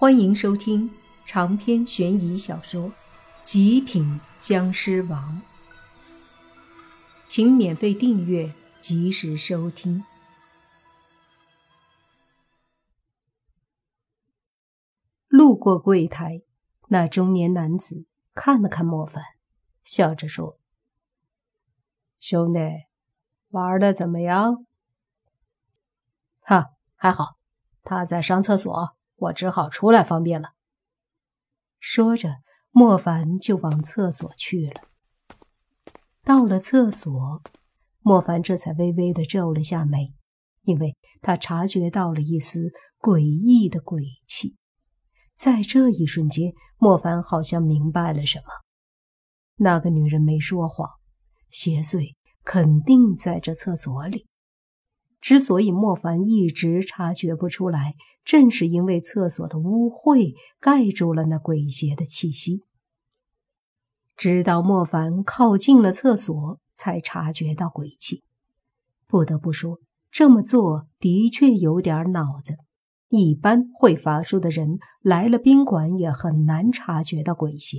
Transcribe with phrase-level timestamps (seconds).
[0.00, 0.88] 欢迎收听
[1.26, 2.84] 长篇悬疑小说
[3.42, 5.42] 《极品僵尸王》，
[7.26, 10.04] 请免费订阅，及时收听。
[15.26, 16.42] 路过柜台，
[16.90, 19.24] 那中年男子看了看莫凡，
[19.82, 20.60] 笑着说
[22.20, 22.60] ：“兄弟，
[23.48, 24.64] 玩的怎么样
[26.38, 27.40] ？”“哈，还好。
[27.82, 30.50] 他在上厕所。”我只好出来方便了。
[31.80, 32.36] 说着，
[32.70, 34.82] 莫凡就往厕所去了。
[36.24, 37.42] 到了厕所，
[38.00, 40.12] 莫凡这才微微的皱了下眉，
[40.62, 42.70] 因为他察觉到了一丝
[43.00, 44.56] 诡异的鬼气。
[45.34, 48.44] 在这一瞬间，莫凡好像明白了什么：
[49.56, 50.88] 那个女人没说谎，
[51.50, 52.14] 邪祟
[52.44, 54.27] 肯定在这厕所里。
[55.20, 62.62] 之所以莫凡一直察觉不出来，正是因为厕所的污秽盖住了那鬼邪的气息。
[64.16, 68.22] 直到莫凡靠近了厕所，才察觉到鬼气。
[69.06, 69.78] 不得不说，
[70.10, 72.56] 这么做的确有点脑子。
[73.08, 77.78] 一般会法术的人来了宾馆也很难察觉到鬼邪，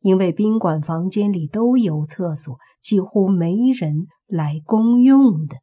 [0.00, 5.58] 因为宾馆房间里都有厕所，几乎没人来公用的。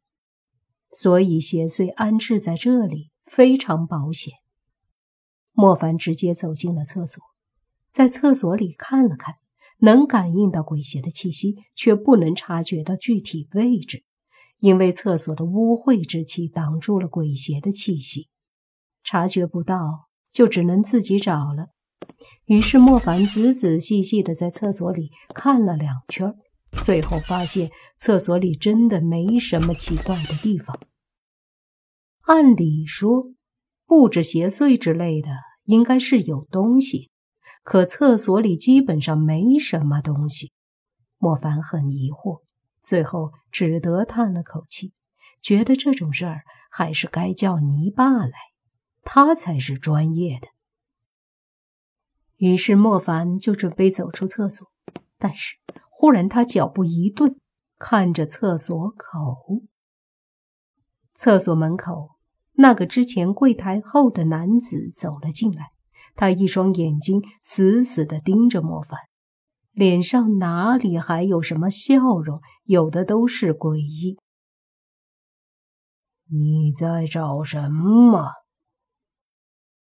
[0.90, 4.34] 所以邪祟安置在这里非常保险。
[5.52, 7.22] 莫凡直接走进了厕所，
[7.90, 9.34] 在厕所里看了看，
[9.80, 14.04] 能感应到鬼邪的气息，却不能察觉到具体位置，
[14.58, 18.28] 因为厕所的污秽之气挡住了鬼邪的气息，
[19.02, 21.68] 察觉不到，就只能自己找了。
[22.46, 26.34] 于是莫凡仔仔细细的在厕所里看了两圈。
[26.82, 30.80] 最后发现厕所里真的没什么奇怪的地方。
[32.22, 33.32] 按理说，
[33.86, 35.30] 布置邪祟之类的
[35.64, 37.10] 应该是有东西，
[37.62, 40.52] 可厕所里基本上没什么东西。
[41.18, 42.42] 莫凡很疑惑，
[42.82, 44.92] 最后只得叹了口气，
[45.42, 48.32] 觉得这种事儿还是该叫泥巴来，
[49.02, 50.46] 他才是专业的。
[52.36, 54.66] 于是莫凡就准备走出厕所，
[55.18, 55.56] 但是。
[56.00, 57.38] 忽然，他脚步一顿，
[57.78, 59.64] 看着厕所口。
[61.12, 62.12] 厕所门口，
[62.52, 65.72] 那个之前柜台后的男子走了进来。
[66.14, 68.98] 他一双眼睛死死地盯着莫凡，
[69.72, 72.40] 脸上哪里还有什么笑容？
[72.64, 74.16] 有的都是诡异。
[76.30, 78.30] 你在找什么？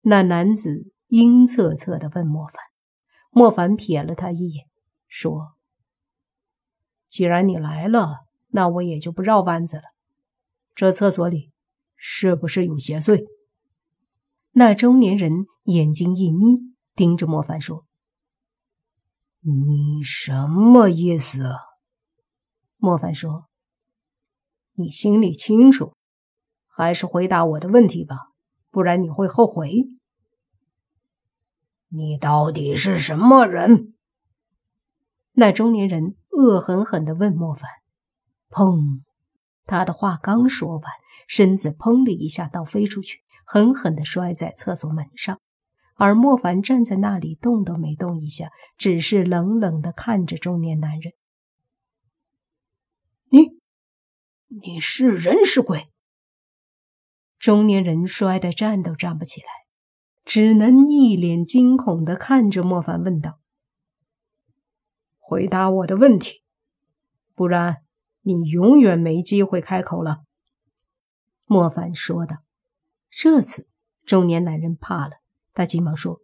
[0.01, 2.55] 那男子阴恻恻地问莫凡。
[3.29, 4.65] 莫凡瞥了他一眼，
[5.07, 5.53] 说。
[7.11, 9.83] 既然你来了，那我也就不绕弯子了。
[10.73, 11.51] 这厕所里
[11.97, 13.25] 是不是有邪祟？
[14.51, 17.85] 那中年人眼睛一眯，盯着莫凡说
[19.43, 21.53] ：“你什么意思？”
[22.79, 23.49] 莫凡说
[24.75, 25.93] ：“你心里清楚，
[26.65, 28.15] 还是回答我的问题吧，
[28.69, 29.89] 不然你会后悔。
[31.89, 33.95] 你到底是什么人？”
[35.35, 36.15] 那中年人。
[36.31, 37.69] 恶狠狠地问莫凡
[38.49, 39.01] ：“砰！”
[39.65, 40.91] 他的话刚说完，
[41.27, 45.39] 身子砰的一下倒飞出去，狠狠地摔在厕所门上。
[45.95, 51.13] 而莫凡站在那里动都没动一下，只是冷冷地看着中年男人
[53.29, 53.59] ：“你，
[54.47, 55.89] 你是人是鬼？”
[57.37, 59.47] 中年人摔得站都站不起来，
[60.25, 63.39] 只能一脸惊恐地看着莫凡问道。
[65.31, 66.43] 回答我的问题，
[67.35, 67.83] 不然
[68.19, 70.23] 你永远没机会开口了。”
[71.47, 72.39] 莫凡说道。
[73.09, 73.65] 这次
[74.05, 75.21] 中年男人怕了，
[75.53, 76.19] 他急忙说：“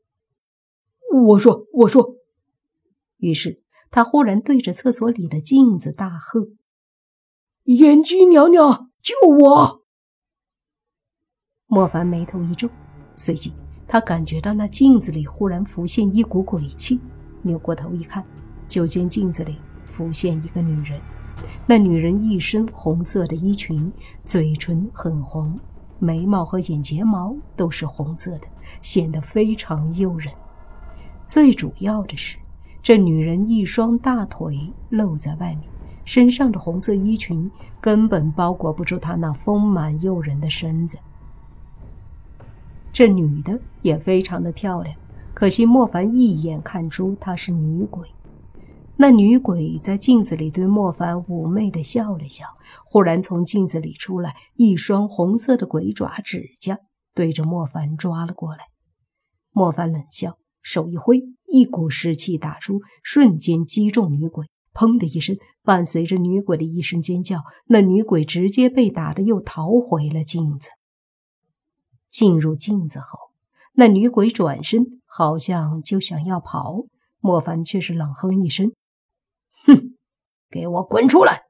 [1.29, 2.15] 我说，我说。”
[3.15, 6.49] 于是他忽然对着厕所里的镜子大喝
[7.63, 9.85] ：“眼姬娘娘，救我！”
[11.67, 12.69] 莫凡眉头一皱，
[13.15, 13.53] 随即
[13.87, 16.99] 他感觉到那镜子里忽然浮现一股鬼气，
[17.43, 18.25] 扭过头一看。
[18.67, 20.99] 就见镜子里浮现一个女人，
[21.65, 23.91] 那女人一身红色的衣裙，
[24.25, 25.59] 嘴唇很红，
[25.99, 28.47] 眉毛和眼睫毛都是红色的，
[28.81, 30.33] 显得非常诱人。
[31.25, 32.37] 最主要的是，
[32.81, 35.61] 这女人一双大腿露在外面，
[36.05, 37.49] 身上的红色衣裙
[37.81, 40.97] 根本包裹不住她那丰满诱人的身子。
[42.93, 44.95] 这女的也非常的漂亮，
[45.33, 48.07] 可惜莫凡一眼看出她是女鬼。
[48.99, 52.45] 那女鬼在镜子里对莫凡妩媚的笑了笑，
[52.85, 56.79] 忽然从镜子里出来，一双红色的鬼爪指甲
[57.13, 58.65] 对着莫凡抓了过来。
[59.51, 64.47] 莫凡冷笑，手一挥，一股湿气打出，瞬间击中女鬼。
[64.73, 70.69] 砰的一声，伴随着女鬼的一声尖叫，那女鬼直接被打的又逃回了镜子。
[72.09, 73.17] 进入镜子后，
[73.73, 76.85] 那女鬼转身，好像就想要跑。
[77.19, 78.71] 莫凡却是冷哼一声
[79.67, 79.95] ：“哼，
[80.49, 81.43] 给我滚出来！”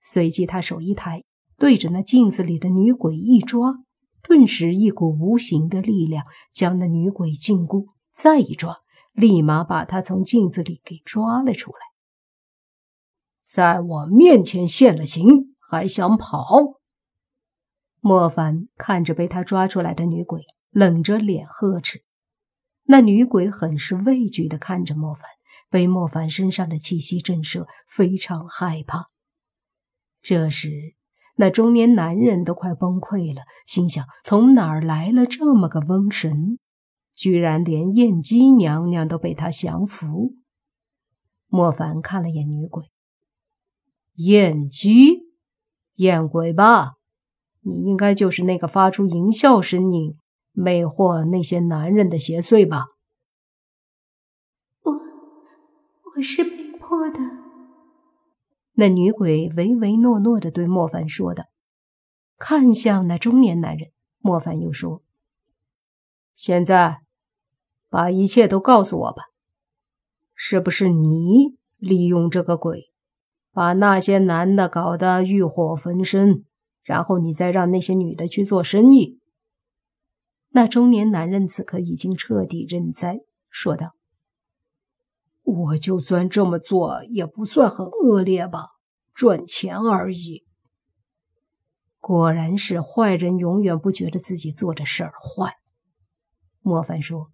[0.00, 1.24] 随即他手一抬，
[1.58, 3.78] 对着那镜子里的女鬼一抓，
[4.22, 7.86] 顿时一股无形的力量将那女鬼禁锢。
[8.12, 8.78] 再一抓，
[9.12, 11.78] 立马把她从镜子里给抓了出来。
[13.44, 16.80] 在我面前现了形，还想跑？
[18.00, 22.02] 莫凡看着被他抓出来的女鬼，冷着脸呵斥。
[22.84, 25.24] 那女鬼很是畏惧的看着莫凡，
[25.72, 29.06] 被莫凡身上的气息震慑，非常害怕。
[30.20, 30.68] 这时，
[31.36, 36.58] 那中年男人都快崩溃了，心想：从哪儿来了这么个瘟神？
[37.14, 40.34] 居然连燕姬娘娘都被他降服。
[41.48, 42.84] 莫凡看了眼女鬼。
[44.16, 45.22] 燕姬，
[45.94, 46.92] 燕鬼吧？
[47.60, 50.16] 你应该就是那个发出淫笑声音、
[50.52, 52.86] 魅惑那些男人的邪祟吧？
[54.82, 54.92] 我，
[56.14, 57.18] 我是被迫的。
[58.74, 61.44] 那女鬼唯唯诺诺的对莫凡说道，
[62.38, 63.90] 看向那中年男人。
[64.24, 65.02] 莫凡又说
[66.36, 67.00] ：“现在，
[67.88, 69.24] 把一切都告诉我吧，
[70.34, 72.92] 是不是你利用这个鬼？”
[73.52, 76.44] 把那些男的搞得欲火焚身，
[76.82, 79.18] 然后你再让那些女的去做生意。
[80.50, 83.20] 那中年男人此刻已经彻底认栽，
[83.50, 83.94] 说道
[85.42, 88.68] ：“我就算这么做，也不算很恶劣吧，
[89.14, 90.44] 赚钱而已。”
[92.00, 95.54] 果然是坏人，永远不觉得自己做的事儿坏。
[96.60, 97.30] 莫凡说：“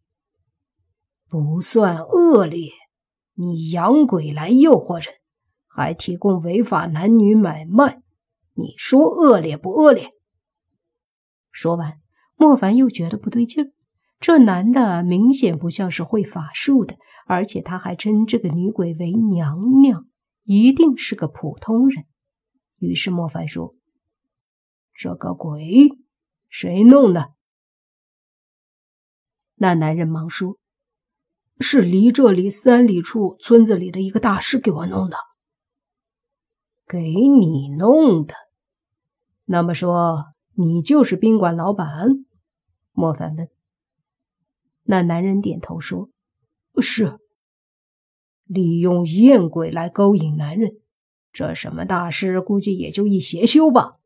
[1.28, 2.70] 不算恶劣，
[3.34, 5.14] 你养鬼来诱惑人。”
[5.70, 8.02] 还提供违法男女买卖，
[8.54, 10.10] 你说恶劣不恶劣？
[11.52, 12.00] 说完，
[12.34, 13.70] 莫凡又觉得不对劲儿，
[14.20, 20.06] 这男的明显不像是会法术的，而且他还称这个女鬼为娘娘，
[20.42, 22.04] 一定是个普通人。
[22.78, 23.76] 于是莫凡说
[24.92, 25.88] ：“这个鬼
[26.48, 27.32] 谁弄的？”
[29.54, 30.58] 那男人忙说
[31.60, 35.16] ：“是离这里三里处村子里的一个大师给我弄的。”
[36.88, 38.34] 给你弄的，
[39.44, 42.24] 那么说你就是宾馆老板？
[42.92, 43.48] 莫凡问。
[44.88, 46.08] 那男人点头说
[46.80, 47.18] ：“是。”
[48.46, 50.78] 利用艳鬼来勾引男人，
[51.32, 52.40] 这什么大师？
[52.40, 53.96] 估计也就一邪修吧。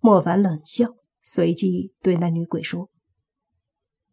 [0.00, 2.90] 莫凡冷笑，随即对那女鬼说：“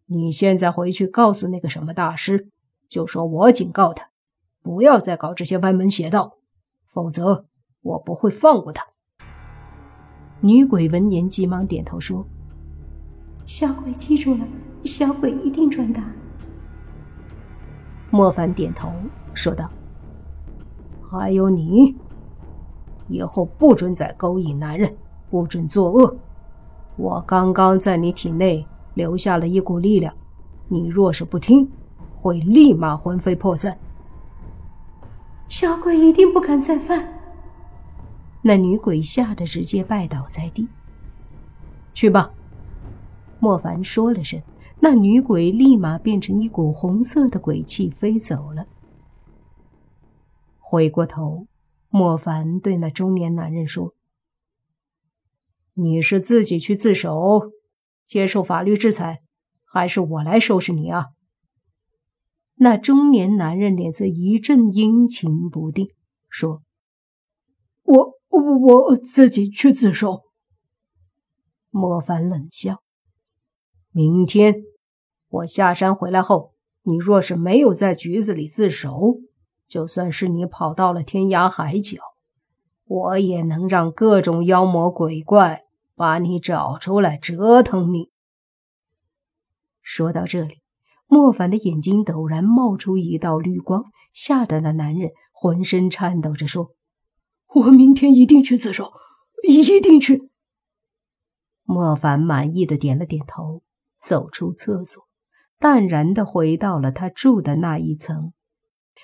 [0.07, 2.49] 你现在回去告诉那个什么大师，
[2.87, 4.09] 就说我警告他，
[4.61, 6.37] 不要再搞这些歪门邪道，
[6.85, 7.45] 否则。”
[7.81, 8.85] 我不会放过他。
[10.41, 12.27] 女鬼闻言，急忙点头说
[13.47, 14.45] ：“小鬼记住了，
[14.83, 16.03] 小鬼一定转达。”
[18.11, 18.91] 莫凡点头
[19.33, 19.69] 说道
[21.09, 21.95] ：“还有你，
[23.07, 24.95] 以后不准再勾引男人，
[25.29, 26.17] 不准作恶。
[26.95, 28.65] 我刚刚在你体内
[28.95, 30.13] 留下了一股力量，
[30.67, 31.69] 你若是不听，
[32.19, 33.77] 会立马魂飞魄散。”
[35.47, 37.07] 小鬼一定不敢再犯。
[38.41, 40.67] 那女鬼吓得直接拜倒在地。
[41.93, 42.31] 去吧，
[43.39, 44.41] 莫凡说了声，
[44.81, 48.67] 那女鬼立马变成一股红色的鬼气飞走了。
[50.57, 51.47] 回过头，
[51.89, 53.93] 莫凡对那中年男人说
[55.75, 57.51] ：“你是自己去自首，
[58.05, 59.21] 接受法律制裁，
[59.65, 61.07] 还是我来收拾你啊？”
[62.55, 65.89] 那中年男人脸色一阵阴晴不定，
[66.29, 66.61] 说
[67.83, 68.19] ：“我。”
[68.61, 70.21] 我自己去自首。
[71.71, 72.83] 莫凡冷笑
[73.91, 74.63] ：“明天
[75.29, 79.19] 我下山回来后，你若是没有在局子里自首，
[79.67, 81.99] 就算是你跑到了天涯海角，
[82.85, 88.09] 我也能让各种妖魔鬼怪把你找出来折腾你。”
[89.81, 90.61] 说到这里，
[91.07, 96.71] 莫凡的眼睛陡然冒出一道绿光，吓得那男人浑身颤抖着说。
[97.55, 98.91] 我明天一定去自首，
[99.47, 100.29] 一定去。
[101.63, 103.63] 莫凡满意的点了点头，
[103.99, 105.07] 走出厕所，
[105.59, 108.31] 淡然的回到了他住的那一层。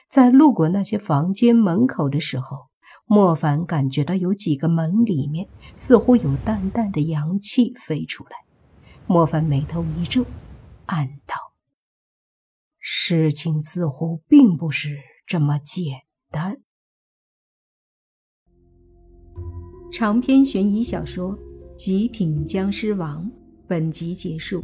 [0.09, 2.67] 在路过那些房间门口的时候，
[3.05, 8.31] 莫凡感觉到有几个门里面似乎有淡淡的阳气飞出来。
[9.05, 10.25] 莫凡眉头一皱，
[10.85, 11.35] 暗道
[12.79, 14.97] ：“事情似乎并不是
[15.27, 16.61] 这么简单。”
[19.91, 21.37] 长篇悬疑小说
[21.75, 23.25] 《极品僵尸王》
[23.67, 24.63] 本集结束，